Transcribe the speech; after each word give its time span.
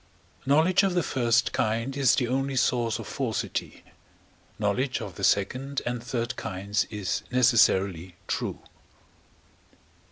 Knowledge 0.47 0.81
of 0.81 0.95
the 0.95 1.03
first 1.03 1.51
kind 1.53 1.95
is 1.95 2.15
the 2.15 2.27
only 2.27 2.55
source 2.55 2.97
of 2.97 3.05
falsity, 3.05 3.83
knowledge 4.57 4.99
of 4.99 5.13
the 5.13 5.23
second 5.23 5.83
and 5.85 6.03
third 6.03 6.35
kinds 6.37 6.85
is 6.89 7.21
necessarily 7.29 8.15
true. 8.27 8.63